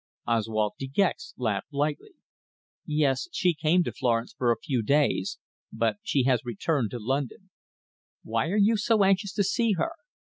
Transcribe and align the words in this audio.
Oswald 0.25 0.73
De 0.79 0.87
Gex 0.87 1.35
laughed 1.37 1.71
lightly. 1.71 2.15
"Yes. 2.87 3.27
She 3.31 3.53
came 3.53 3.83
to 3.83 3.91
Florence 3.91 4.33
for 4.35 4.51
a 4.51 4.57
few 4.57 4.81
days, 4.81 5.37
but 5.71 5.97
she 6.01 6.23
has 6.23 6.43
returned 6.43 6.89
to 6.89 6.97
London. 6.97 7.51
Why 8.23 8.49
are 8.49 8.57
you 8.57 8.77
so 8.77 9.03
anxious 9.03 9.33
to 9.33 9.43
see 9.43 9.73
her?" 9.73 9.91